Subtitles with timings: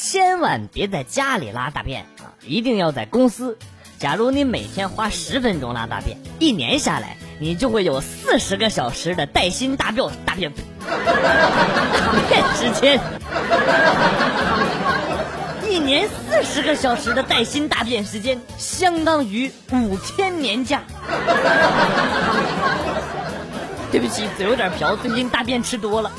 [0.00, 3.58] 千万别在家里拉大便啊，一定要在公司。
[3.98, 10.62] 假如你每天花十分钟拉大便，一年下来，你就会有四十个小时的带薪大便大便大
[12.28, 13.00] 便时间。
[15.68, 20.80] 一年四十个小时的带薪大便时间，相当于五天年假。
[23.90, 26.12] 对不起，嘴有点瓢，最近大便吃多了。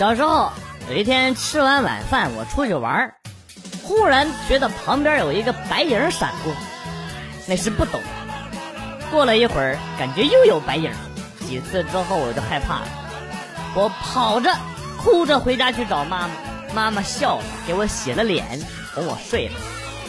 [0.00, 0.50] 小时候
[0.88, 3.12] 有一天吃完晚饭，我出去玩，
[3.82, 6.54] 忽然觉得旁边有一个白影闪过，
[7.46, 8.00] 那是不懂。
[9.10, 10.90] 过了一会儿，感觉又有白影，
[11.46, 12.88] 几次之后我就害怕了，
[13.74, 14.56] 我跑着
[14.96, 16.34] 哭着回家去找妈妈，
[16.72, 18.58] 妈妈笑了，给我洗了脸，
[18.94, 19.54] 哄我睡了。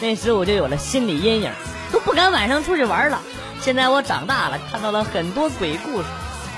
[0.00, 1.52] 那时我就有了心理阴影，
[1.92, 3.20] 都不敢晚上出去玩了。
[3.60, 6.08] 现在我长大了，看到了很多鬼故事，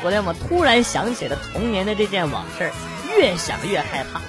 [0.02, 2.70] 昨天我突然想起了童年的这件往事，
[3.16, 4.20] 越想越害怕，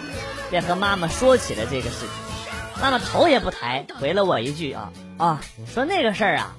[0.49, 2.05] 便和妈妈说起了这个事。
[2.81, 6.55] 妈妈头也不抬，回了我一句啊啊，你说那个事儿啊，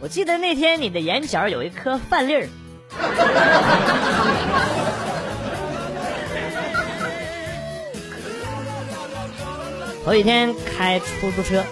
[0.00, 2.48] 我记得那天你的眼角有一颗饭粒儿。
[10.04, 11.62] 头一天开出租车，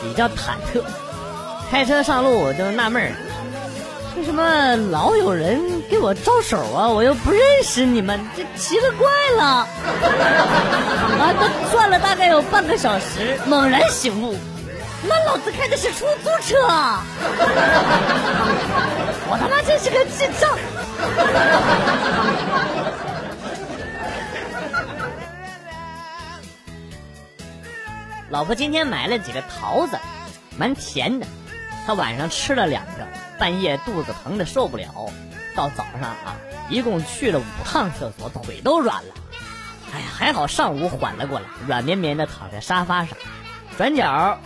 [0.00, 0.84] 比较忐忑。
[1.68, 3.10] 开车上路我就纳闷儿，
[4.16, 6.88] 为什么老有人给我招手啊？
[6.88, 9.44] 我又不认识你们，这奇了怪了。
[11.18, 14.36] 啊，都转了大概有半个小时，猛然醒悟，
[15.02, 16.56] 那老子开的是出租车，
[19.28, 20.58] 我他妈真是个智障。
[28.28, 29.96] 老婆今天买了几个桃子，
[30.58, 31.26] 蛮甜的。
[31.86, 33.06] 她晚上吃了两个，
[33.38, 35.08] 半夜肚子疼的受不了，
[35.56, 36.36] 到早上啊，
[36.68, 39.14] 一共去了五趟厕所，腿都软了。
[39.94, 43.16] 哎呀，还好上午缓了过来，软绵绵的躺在沙发上，
[43.78, 44.38] 转角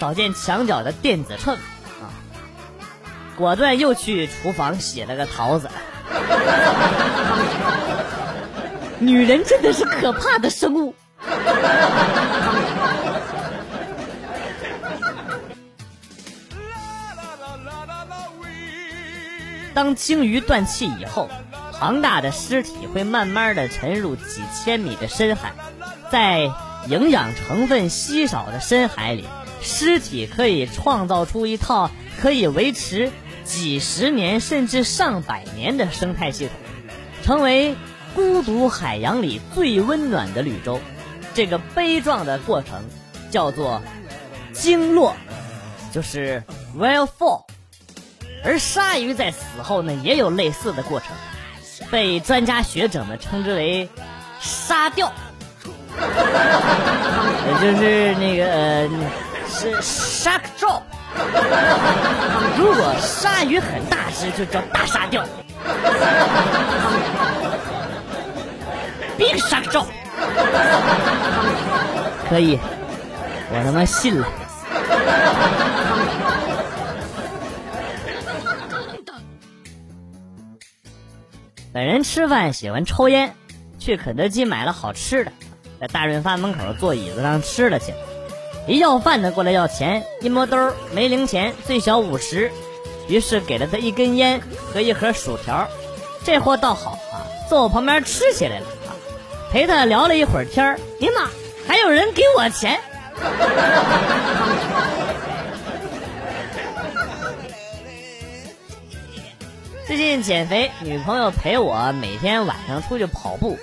[0.00, 2.10] 找见墙角的电子秤啊，
[3.36, 5.70] 果断又去厨房洗了个桃子。
[8.98, 10.94] 女人真的是可怕的生物。
[19.76, 21.28] 当鲸鱼断气以后，
[21.78, 25.52] 庞大的尸体会慢慢的沉入几千米的深海，
[26.10, 26.50] 在
[26.88, 29.26] 营养成分稀少的深海里，
[29.60, 33.12] 尸体可以创造出一套可以维持
[33.44, 36.56] 几十年甚至上百年的生态系统，
[37.22, 37.76] 成为
[38.14, 40.80] 孤独海洋里最温暖的绿洲。
[41.34, 42.82] 这个悲壮的过程
[43.30, 43.82] 叫做
[44.54, 45.14] 鲸落，
[45.92, 46.42] 就是
[46.78, 47.44] whale fall。
[48.44, 51.08] 而鲨鱼在死后呢，也有类似的过程，
[51.90, 53.88] 被专家学者们称之为
[54.40, 55.12] “沙钓”，
[57.46, 58.88] 也就是那个、
[59.48, 60.82] 是 shark drop。
[62.56, 65.24] 如果鲨鱼很大只，就叫大沙钓
[69.18, 69.86] ，big shark 钓。
[72.28, 72.58] 可以，
[73.50, 74.28] 我他妈信了。
[81.76, 83.34] 本人吃饭喜欢抽烟，
[83.78, 85.32] 去肯德基买了好吃的，
[85.78, 87.92] 在大润发门口坐椅子上吃了去。
[88.66, 92.50] 一要饭的过来要钱，一摸兜没零钱，最小五十，
[93.08, 94.40] 于是给了他一根烟
[94.72, 95.68] 和一盒薯条。
[96.24, 98.96] 这货倒好啊，坐我旁边吃起来了啊，
[99.52, 100.80] 陪他聊了一会儿天儿。
[100.98, 101.28] 尼玛，
[101.68, 102.80] 还有人给我钱！
[109.86, 113.56] 最近减肥，女朋友陪我每天晚上出去跑步，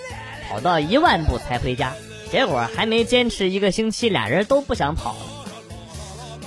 [0.48, 1.92] 跑到一万步才回家。
[2.32, 5.20] 结果还没坚持一个星期，俩人都不想跑了。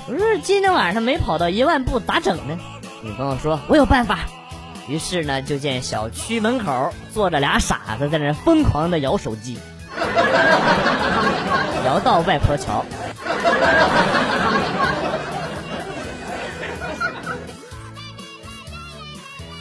[0.09, 2.59] 我说今天晚上没跑到一万步咋整呢？
[3.03, 4.21] 女朋友说：“我有办法。”
[4.89, 9.59] 于是呢，就见小区门口坐着俩傻子在那疯狂的摇手机，
[11.85, 12.83] 摇到外婆桥。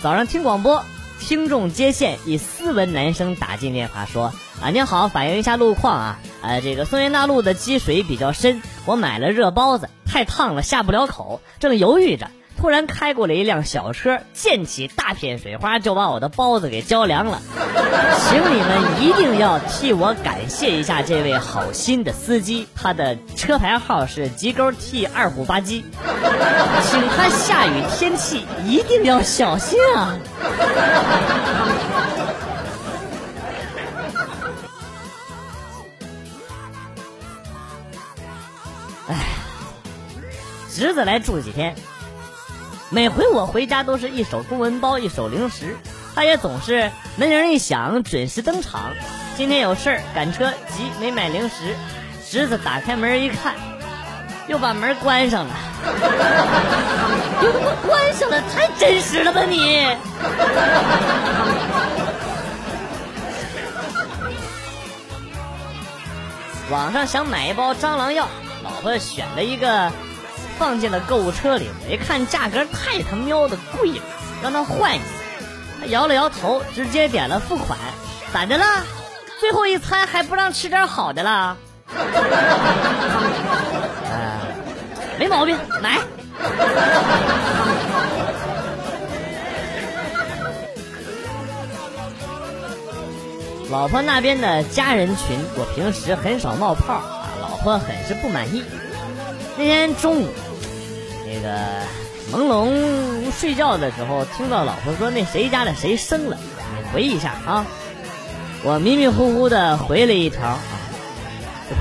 [0.06, 0.86] 早上听广播，
[1.20, 4.32] 听众接线，一斯文男生打进电话说
[4.62, 12.30] ：“啊，您好，反映一下路况啊，呃，这个松原大路的积水比较深，我买了热包子，太烫了下不了口，正犹豫着。”
[12.66, 17.40] 突然开过来一辆小车，溅起大片水花，就把我的包子给浇凉了。
[18.28, 25.84] 请你们一定要替我感谢一下这位好心的司机，他的车牌号是吉勾 T 二虎吧唧，
[26.90, 30.18] 请他下雨天气一定要小心啊！
[39.08, 39.16] 哎，
[40.72, 41.76] 侄子来住几天。
[42.96, 45.76] 每回我回家都是一手公文包，一手零食，
[46.16, 48.94] 他也总是门铃一响准时登场。
[49.36, 51.76] 今天有事儿赶车急没买零食，
[52.26, 53.54] 侄子打开门一看，
[54.48, 55.54] 又把门关上了。
[57.44, 59.88] 又他妈关上了，太真实了吧你！
[66.72, 68.26] 网上想买一包蟑螂药，
[68.64, 69.92] 老婆选了一个。
[70.58, 74.02] 放进了购物车里，我一看价格太他喵的贵了，
[74.42, 75.06] 让他换一个。
[75.82, 77.78] 他摇了摇头，直接点了付款。
[78.34, 78.66] 咋的了？
[79.40, 81.58] 最后一餐还不让吃点好的了？
[85.20, 86.00] 没毛病，买。
[93.72, 98.64] 老婆那边的家人群，我平时很少冒泡啊，老婆很是不满意。
[99.58, 100.30] 那天中午。
[101.28, 101.58] 那个
[102.32, 106.38] 朦胧睡觉的时候，听到老婆说那谁家的谁生了，
[106.78, 107.66] 你回忆一下啊！
[108.64, 110.60] 我迷迷糊糊的回了一条啊，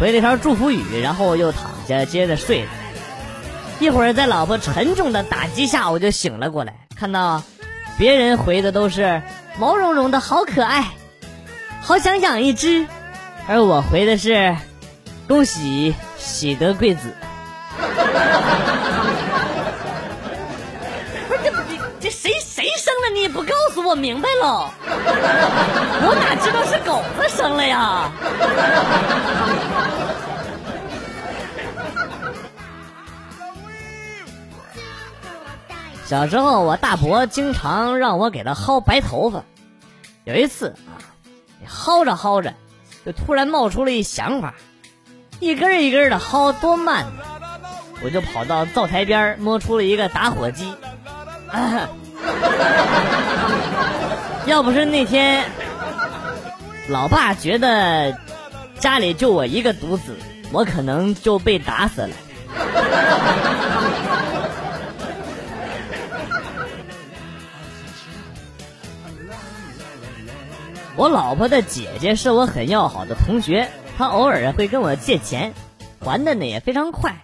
[0.01, 2.71] 回了一条祝福语，然后又躺下接着睡了。
[3.81, 7.43] 一会儿在老婆沉重的打击下，我就醒了过来，看到
[7.99, 9.23] 别人回的都是
[9.59, 10.89] 毛茸茸的好可爱，
[11.81, 12.87] 好想养一只，
[13.47, 14.57] 而我回的是
[15.29, 17.13] 恭喜喜得贵子。
[21.43, 21.51] 这
[22.01, 24.71] 这谁谁生了你也不告诉我明白喽？
[24.87, 28.11] 我哪知道是狗子生了呀？
[36.07, 39.43] 小时候我大伯经常让我给他薅白头发，
[40.25, 41.01] 有一次啊，
[41.67, 42.53] 薅着薅着，
[43.07, 44.55] 就突然冒出了一想法，
[45.41, 47.07] 一根一根的薅多慢，
[48.05, 50.71] 我就跑到灶台边摸出了一个打火机。
[54.47, 55.43] 要不是那天，
[56.89, 58.19] 老爸觉得
[58.79, 60.15] 家里就我一个独子，
[60.53, 62.11] 我可能就被打死了。
[70.97, 75.55] 我老婆的姐姐是我很要好的同学，她偶尔会跟我借钱，
[76.01, 77.17] 还的呢也非常快。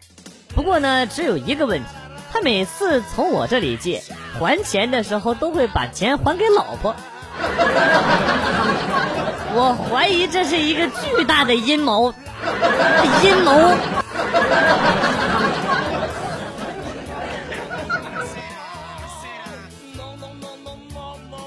[0.55, 1.87] 不过呢，只有一个问题。
[2.32, 4.05] 他每次从我这里借
[4.38, 6.94] 还钱的时候，都会把钱还给老婆。
[9.52, 12.14] 我怀疑这是一个巨大的阴谋，
[13.25, 13.75] 阴谋。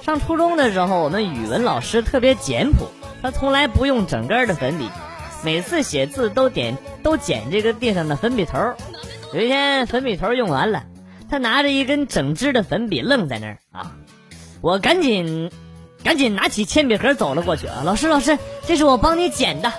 [0.03, 2.89] 上初中的时候，我们语文老师特别简朴，
[3.21, 4.89] 他从来不用整根的粉笔，
[5.45, 8.59] 每次写字都点都捡这个地上的粉笔头。
[9.33, 10.83] 有一天粉笔头用完了，
[11.29, 13.93] 他拿着一根整支的粉笔愣在那儿啊！
[14.61, 15.51] 我赶紧
[16.03, 17.81] 赶紧拿起铅笔盒走了过去啊！
[17.83, 18.37] 老师老师，
[18.67, 19.73] 这是我帮你捡的。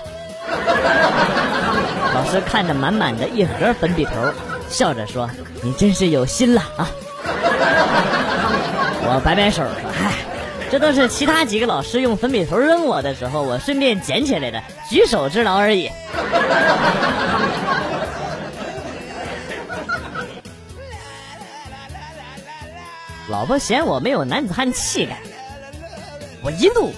[2.13, 4.11] 老师看着满满的一盒粉笔头，
[4.67, 5.29] 笑着说
[5.63, 6.91] ：“你真是有心了啊！”
[9.07, 10.11] 我摆摆手说：“嗨，
[10.69, 15.89] 这都是其他几个老师用粉笔头扔我的时候，我顺便捡起来的，举手之劳而已。”
[23.27, 25.19] 老婆嫌我没有男子汉气概，
[26.43, 26.93] 我一怒，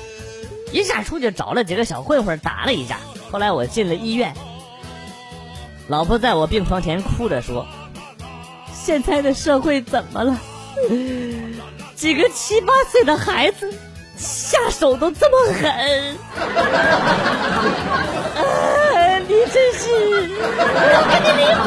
[0.74, 2.98] 一下出去找了几个小混混打了一架。
[3.32, 4.36] 后来我进了医院，
[5.88, 7.66] 老婆在我病床前哭着说
[8.74, 10.38] ：“现在的社会怎么了？
[11.96, 13.74] 几个七八岁的孩子
[14.18, 15.64] 下手都这么狠！
[18.36, 21.64] 啊，你真是，我要跟你离婚！”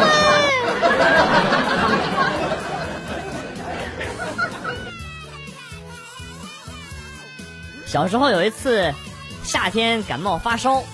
[7.91, 8.95] 小时候有一次，
[9.43, 10.85] 夏天感冒发烧，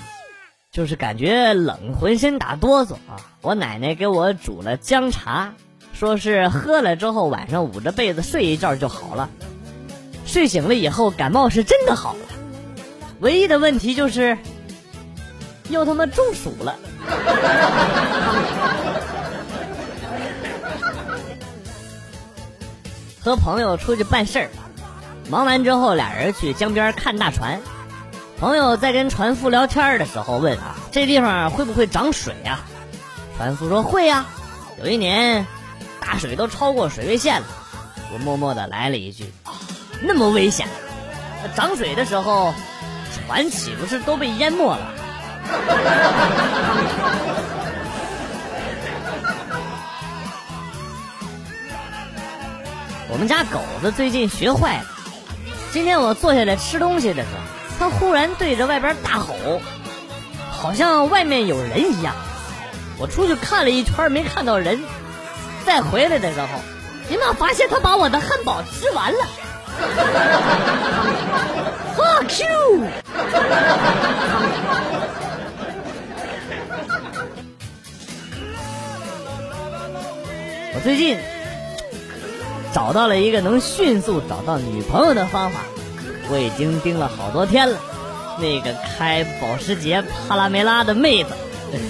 [0.73, 3.21] 就是感觉冷，浑身打哆嗦啊。
[3.43, 5.53] 我奶奶给我煮了姜茶，
[5.93, 9.29] 说是喝了之后晚上捂着被子睡一觉就好了。
[10.25, 12.21] 睡醒了以后感冒是真的好了，
[13.21, 14.39] 唯一的问题就是
[15.69, 16.77] 又他妈中暑了。
[23.21, 24.49] 和朋友出去办事儿，
[25.29, 27.61] 忙完之后俩人去江边看大船。
[28.39, 32.61] 朋友在跟船夫聊天的时候问啊：“这地方会不会涨水呀？”
[33.37, 34.27] 船夫说：“会呀，
[34.83, 35.47] 有一年
[36.01, 37.47] 大水都超过水位线了。”
[38.13, 39.33] 我默默的来了一句
[40.03, 40.69] ：“那么危险？
[41.55, 42.53] 涨水的时候，
[43.27, 44.93] 船岂不是都被淹没了？”
[53.09, 54.96] 我们家狗子最近学坏了。
[55.77, 57.41] 今天我坐下来吃东西的时候，
[57.79, 59.61] 他忽然对着外边大吼，
[60.51, 62.15] 好像外面有人一样。
[62.97, 64.83] 我出去看了一圈，没看到人。
[65.67, 66.47] 再回来的时候，
[67.11, 69.19] 你妈发现他把我的汉堡吃完了。
[71.95, 72.87] Fuck you！
[80.75, 81.36] 我最近。
[82.77, 85.61] 找到了一个能迅速找到女朋友的方法，
[86.29, 87.79] 我已经盯了好多天了。
[88.39, 91.31] 那个开保时捷帕拉梅拉的妹子，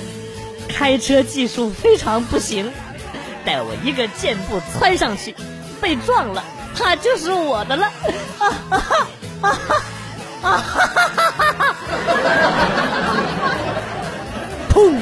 [0.73, 2.71] 开车技术非常不行，
[3.45, 5.35] 待我一个箭步窜上去，
[5.81, 6.45] 被撞了，
[6.78, 7.87] 她就是我的了。
[8.38, 9.09] 啊哈哈
[9.40, 9.76] 啊哈
[10.43, 11.75] 啊哈哈哈哈！
[14.73, 14.95] 砰！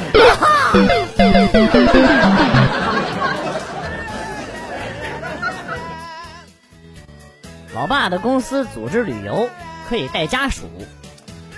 [7.84, 9.50] 老爸的公司组织旅游，
[9.90, 10.62] 可以带家属。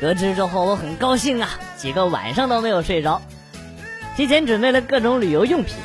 [0.01, 3.23] 得知之后，我很高兴啊，几个晚上都没有睡着，
[4.17, 5.77] 提前准备了各种旅游用品。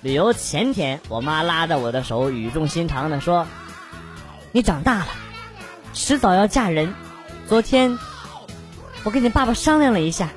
[0.00, 3.46] 旅游前天，我妈拉着我的手，语重心长的说
[4.52, 5.08] ：“你长大了，
[5.92, 6.94] 迟早要嫁人。
[7.46, 7.98] 昨天，
[9.04, 10.30] 我跟你爸爸商量了一下，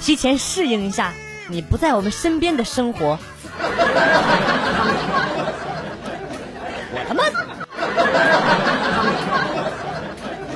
[0.00, 1.12] 提前适应一下
[1.48, 3.18] 你不在我们身边的生活。”
[6.90, 7.24] 我他妈！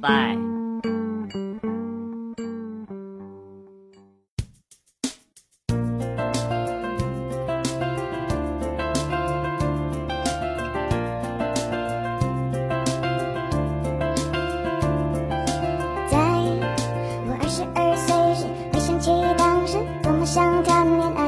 [0.00, 0.36] 拜。
[0.36, 0.36] 拜
[16.08, 16.16] 在
[17.26, 21.24] 我二十二岁时回想起当时多么想谈恋爱。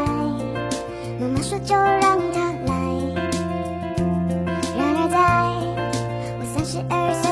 [1.20, 2.72] 妈妈说就让它来
[4.78, 5.16] 然而在。
[6.38, 7.29] 我三十二岁